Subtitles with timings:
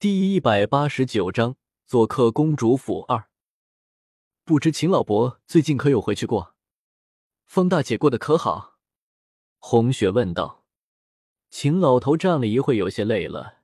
[0.00, 3.24] 第一百八十九章做客公主府二。
[4.44, 6.54] 不知秦老伯最近可有回去过？
[7.46, 8.78] 方大姐过得可好？
[9.58, 10.64] 红雪问道。
[11.50, 13.62] 秦老头站了一会，有些累了，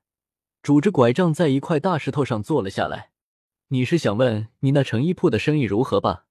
[0.61, 3.13] 拄着拐杖在一块大石头上坐了下来。
[3.69, 6.27] 你是想问你那成衣铺的生意如何吧？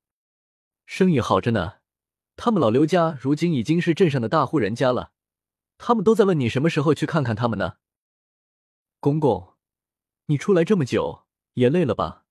[0.86, 1.76] 生意好着呢，
[2.36, 5.14] 他们老刘家如今已经是镇上的大户人家了，
[5.78, 7.76] 他们都在问你什么时候去看看他们呢。
[9.00, 9.53] 公公。
[10.28, 12.26] 你出来这么久，也累了吧？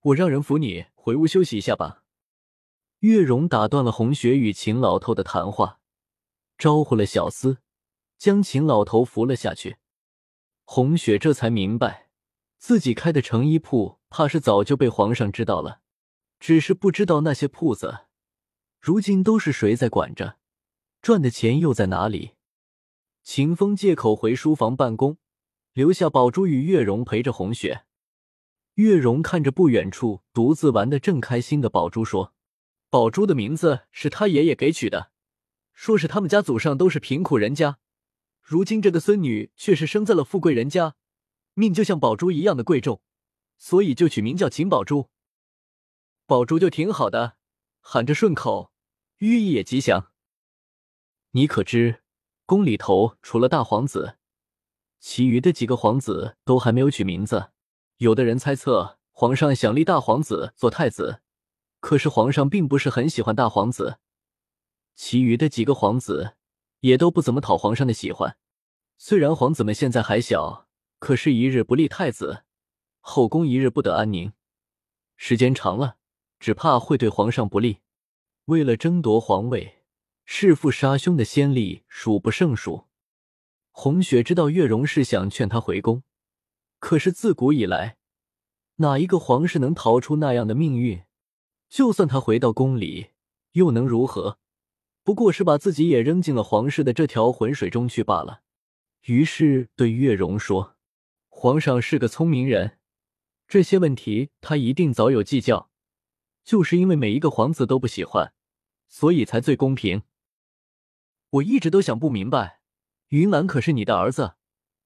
[0.00, 2.04] 我让人扶你回屋休息一下吧。
[3.00, 5.80] 月容打断了红雪与秦老头的谈话，
[6.58, 7.58] 招呼了小厮，
[8.18, 9.78] 将秦老头扶了下去。
[10.64, 12.10] 红雪这才明白，
[12.58, 15.80] 自己开的成衣铺，怕是早就被皇上知道了，
[16.38, 18.06] 只是不知道那些铺子，
[18.80, 20.36] 如今都是谁在管着，
[21.00, 22.32] 赚的钱又在哪里。
[23.22, 25.16] 秦风借口回书房办公。
[25.78, 27.84] 留下宝珠与月容陪着红雪。
[28.74, 32.34] 月容看着不远处独自玩的正开心的宝珠说
[32.90, 35.12] ：“宝珠的名字是他爷爷给取的，
[35.72, 37.78] 说是他们家祖上都是贫苦人家，
[38.42, 40.96] 如今这个孙女却是生在了富贵人家，
[41.54, 43.00] 命就像宝珠一样的贵重，
[43.56, 45.10] 所以就取名叫秦宝珠。
[46.26, 47.36] 宝珠就挺好的，
[47.78, 48.72] 喊着顺口，
[49.18, 50.10] 寓意也吉祥。
[51.30, 52.02] 你可知
[52.46, 54.16] 宫里头除了大皇子？”
[55.00, 57.50] 其余的几个皇子都还没有取名字，
[57.98, 61.20] 有的人猜测皇上想立大皇子做太子，
[61.80, 63.98] 可是皇上并不是很喜欢大皇子。
[64.94, 66.34] 其余的几个皇子
[66.80, 68.36] 也都不怎么讨皇上的喜欢。
[68.96, 70.66] 虽然皇子们现在还小，
[70.98, 72.42] 可是一日不立太子，
[72.98, 74.32] 后宫一日不得安宁。
[75.16, 75.98] 时间长了，
[76.40, 77.78] 只怕会对皇上不利。
[78.46, 79.84] 为了争夺皇位，
[80.26, 82.87] 弑父杀兄的先例数不胜数。
[83.80, 86.02] 红雪知道月容是想劝他回宫，
[86.80, 87.96] 可是自古以来，
[88.78, 91.04] 哪一个皇室能逃出那样的命运？
[91.68, 93.10] 就算他回到宫里，
[93.52, 94.40] 又能如何？
[95.04, 98.40] 不过是把自己也扔进了皇室的这条浑水中去罢了。
[99.02, 100.74] 于是对月容说
[101.30, 102.80] ：“皇上是个聪明人，
[103.46, 105.70] 这些问题他一定早有计较。
[106.42, 108.32] 就是因为每一个皇子都不喜欢，
[108.88, 110.02] 所以才最公平。
[111.30, 112.57] 我一直都想不明白。”
[113.08, 114.34] 云岚可是你的儿子，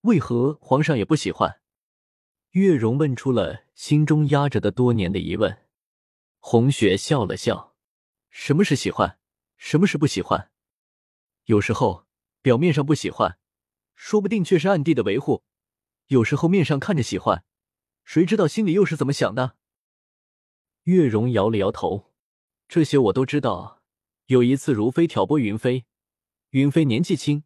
[0.02, 1.60] 为何皇上也不喜欢？
[2.50, 5.66] 月容问出了心中压着的多年的疑问。
[6.38, 7.74] 红雪笑了笑
[8.30, 9.18] ：“什么是喜欢？
[9.56, 10.52] 什么是不喜欢？
[11.46, 12.06] 有时候
[12.40, 13.38] 表面上不喜欢，
[13.96, 15.42] 说不定却是暗地的维护；
[16.06, 17.44] 有时候面上看着喜欢，
[18.04, 19.56] 谁知道心里又是怎么想的？”
[20.84, 22.12] 月容摇了摇头
[22.68, 23.82] ：“这些我都知道。
[24.26, 25.86] 有一次，如妃挑拨云妃，
[26.50, 27.42] 云妃年纪轻。”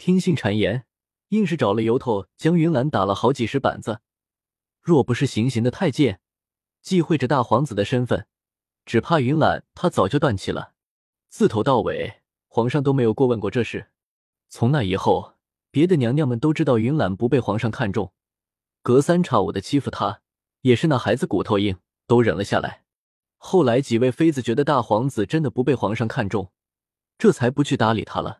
[0.00, 0.86] 听信谗言，
[1.28, 4.00] 硬是找了由头将云岚打了好几十板子。
[4.80, 6.20] 若不是行刑的太监
[6.80, 8.26] 忌讳着大皇子的身份，
[8.86, 10.72] 只怕云岚他早就断气了。
[11.28, 13.90] 自头到尾，皇上都没有过问过这事。
[14.48, 15.34] 从那以后，
[15.70, 18.14] 别的娘娘们都知道云岚不被皇上看重，
[18.82, 20.22] 隔三差五的欺负她，
[20.62, 22.84] 也是那孩子骨头硬，都忍了下来。
[23.36, 26.50] 后来几位妃子觉得大皇子真的不被皇上看重，
[27.18, 28.39] 这才不去搭理他了。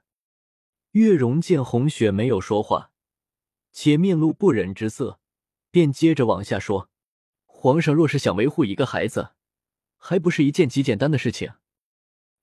[0.93, 2.91] 月容见红雪没有说话，
[3.71, 5.21] 且面露不忍之色，
[5.71, 6.91] 便接着往下说
[7.47, 9.35] ：“皇上若是想维护一个孩子，
[9.97, 11.53] 还不是一件极简单的事情。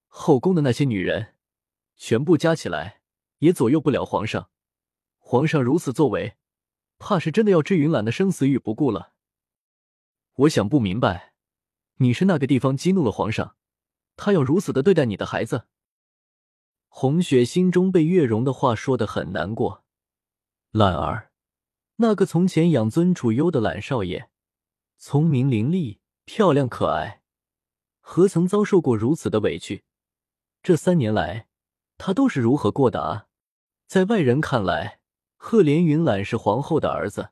[0.08, 1.36] 后宫的那些女人，
[1.98, 3.02] 全部加起来
[3.40, 4.50] 也左右不了皇上。
[5.18, 6.38] 皇上如此作为，
[6.98, 9.12] 怕是真的要置云岚的生死于不顾了。
[10.36, 11.34] 我想不明白，
[11.98, 13.58] 你是那个地方激怒了皇上，
[14.16, 15.66] 他要如此的对待你的孩子？”
[17.00, 19.84] 红雪心中被月容的话说的很难过。
[20.72, 21.30] 懒儿，
[21.98, 24.30] 那个从前养尊处优的懒少爷，
[24.98, 27.22] 聪明伶俐，漂亮可爱，
[28.00, 29.84] 何曾遭受过如此的委屈？
[30.64, 31.48] 这三年来，
[32.00, 33.28] 他都是如何过的啊？
[33.86, 35.00] 在外人看来，
[35.36, 37.30] 赫连云懒是皇后的儿子，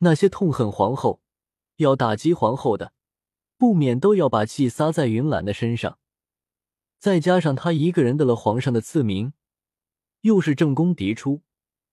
[0.00, 1.22] 那些痛恨皇后、
[1.76, 2.92] 要打击皇后的，
[3.56, 5.98] 不免都要把气撒在云懒的身上。
[6.98, 9.32] 再加上他一个人得了皇上的赐名，
[10.22, 11.42] 又是正宫嫡出，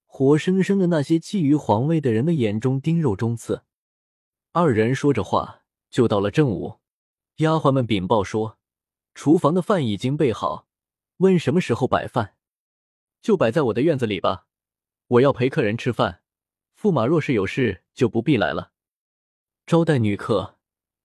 [0.05, 3.63] 活生生的那些觊觎皇位的人的眼中钉肉中刺。
[4.51, 5.61] 二人说着话，
[5.91, 6.79] 就到了正午。
[7.37, 8.57] 丫鬟们禀报说，
[9.13, 10.67] 厨房的饭已经备好，
[11.17, 12.35] 问什么时候摆饭，
[13.21, 14.47] 就摆在我的院子里吧。
[15.07, 16.21] 我要陪客人吃饭，
[16.79, 18.71] 驸马若是有事，就不必来了。
[19.67, 20.57] 招待女客，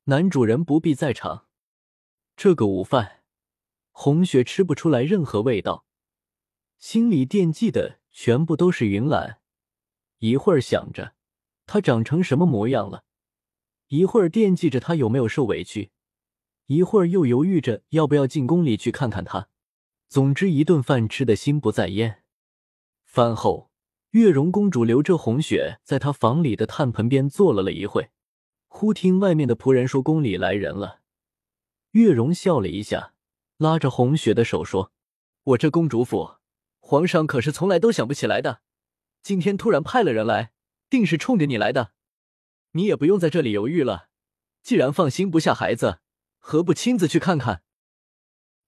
[0.04, 1.46] 男主人不必在场。
[2.34, 3.19] 这个午饭。
[4.02, 5.84] 红雪吃不出来任何味道，
[6.78, 9.40] 心里惦记的全部都是云岚。
[10.20, 11.12] 一会儿想着，
[11.66, 13.04] 他长成什么模样了。
[13.88, 15.90] 一会儿惦记着他有没有受委屈，
[16.64, 19.50] 一会儿又犹豫着要不要进宫里去看看他。
[20.08, 22.22] 总之，一顿饭吃的心不在焉。
[23.04, 23.70] 饭后，
[24.12, 28.08] 月容公主留着红雪在她房里的炭盆边坐了了一会，
[28.66, 31.02] 忽听外面的仆人说宫里来人了。
[31.90, 33.12] 月容笑了一下，
[33.60, 34.90] 拉着红雪的手说
[35.44, 36.36] ：“我这公主府，
[36.78, 38.62] 皇上可是从来都想不起来的。
[39.22, 40.52] 今天突然派了人来，
[40.88, 41.92] 定是冲着你来的。
[42.70, 44.08] 你也不用在这里犹豫了，
[44.62, 45.98] 既然放心不下孩子，
[46.38, 47.62] 何不亲自去看看？”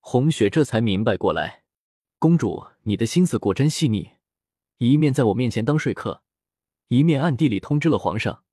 [0.01, 1.65] 红雪这才明白过来，
[2.19, 4.11] 公主，你的心思果真细腻，
[4.77, 6.23] 一面在我面前当说客，
[6.89, 8.45] 一面暗地里通知了皇上。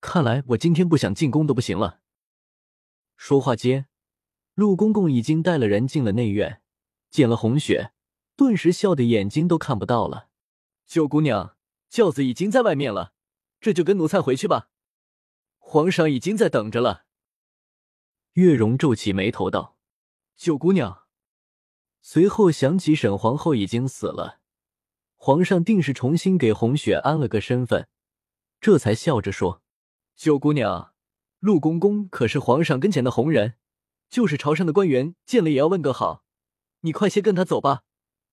[0.00, 1.98] 看来我今天不想进宫都不行了。
[3.16, 3.88] 说话间。
[4.54, 6.60] 陆公公已经带了人进了内院，
[7.10, 7.92] 见了红雪，
[8.36, 10.28] 顿时笑得眼睛都看不到了。
[10.86, 11.56] 九姑娘，
[11.88, 13.14] 轿子已经在外面了，
[13.60, 14.68] 这就跟奴才回去吧。
[15.58, 17.06] 皇上已经在等着了。
[18.34, 19.78] 月容皱起眉头道
[20.36, 21.04] ：“九姑娘。”
[22.02, 24.40] 随后想起沈皇后已经死了，
[25.14, 27.88] 皇上定是重新给红雪安了个身份，
[28.60, 29.62] 这才笑着说
[30.14, 30.92] ：“九姑娘，
[31.38, 33.54] 陆公公可是皇上跟前的红人。”
[34.12, 36.22] 就是朝上的官员见了也要问个好，
[36.80, 37.84] 你快些跟他走吧，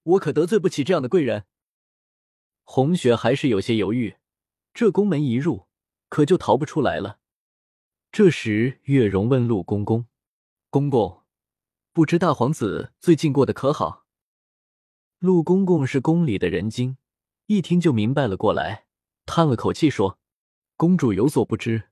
[0.03, 1.45] 我可得罪不起这样的贵人。
[2.65, 4.17] 红雪还是有些犹豫，
[4.73, 5.67] 这宫门一入，
[6.09, 7.19] 可就逃不出来了。
[8.11, 10.05] 这时，月容问陆公公
[10.69, 11.23] ：“公公，
[11.93, 14.05] 不知大皇子最近过得可好？”
[15.19, 16.97] 陆公公是宫里的人精，
[17.45, 18.85] 一听就明白了过来，
[19.25, 20.19] 叹了口气说
[20.75, 21.91] ：“公主有所不知，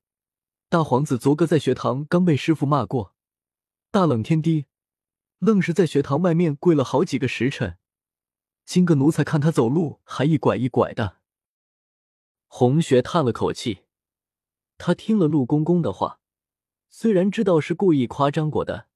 [0.68, 3.14] 大皇子昨个在学堂刚被师傅骂过。”
[3.98, 4.68] 大冷天的，
[5.40, 7.80] 愣是在学堂外面跪了好几个时辰。
[8.64, 11.18] 今个奴才看他走路还一拐一拐的。
[12.46, 13.86] 红雪叹了口气，
[14.78, 16.20] 他听了陆公公的话，
[16.90, 18.88] 虽然知道是故意夸张过的，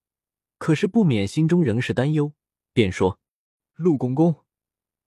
[0.59, 2.33] 可是不免心中仍是担忧，
[2.71, 3.19] 便说
[3.74, 4.45] ：“陆公公，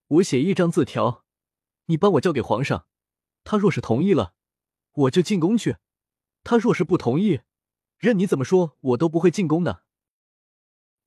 [0.07, 1.23] 我写一张字条，
[1.85, 2.85] 你帮我交给皇上。
[3.45, 4.33] 他若是同意了，
[4.91, 5.75] 我就进宫去；
[6.43, 7.39] 他若是不同意，
[7.97, 9.83] 任你怎么说，我都不会进宫的。”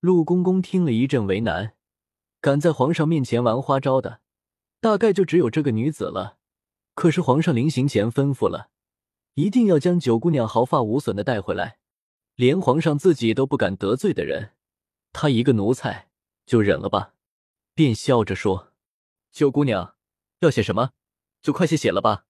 [0.01, 1.75] 陆公公听了一阵为难，
[2.41, 4.21] 敢在皇上面前玩花招的，
[4.81, 6.39] 大概就只有这个女子了。
[6.95, 8.71] 可是皇上临行前吩咐了，
[9.35, 11.79] 一定要将九姑娘毫发无损的带回来，
[12.37, 14.53] 连皇上自己都不敢得罪的人，
[15.13, 16.11] 他一个奴才
[16.47, 17.15] 就忍了吧。
[17.75, 18.73] 便笑着说
[19.33, 19.97] ：“九姑娘
[20.41, 20.91] 要写什么，
[21.43, 22.27] 就快些写了吧，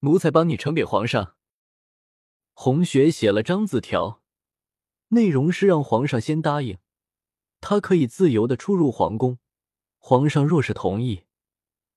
[0.00, 1.36] 奴才帮你呈给皇上。”
[2.54, 4.21] 红雪写了张字条。
[5.14, 6.78] 内容是让皇上先答应，
[7.60, 9.38] 他可以自由的出入皇宫。
[9.98, 11.24] 皇上若是同意，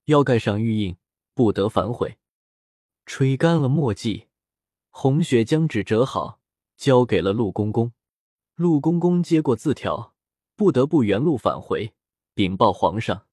[0.04, 0.98] 要盖上玉印，
[1.32, 2.18] 不得反悔。
[3.06, 4.26] 吹干了墨迹，
[4.90, 6.40] 红雪将纸折好，
[6.76, 7.92] 交给了陆公公。
[8.54, 10.14] 陆公公接过字条，
[10.54, 11.94] 不得不原路返回，
[12.34, 13.26] 禀报皇上。